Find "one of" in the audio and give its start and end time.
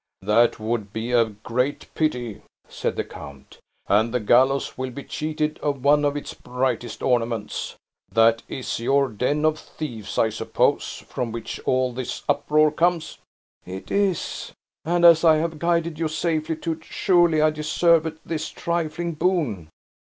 5.83-6.17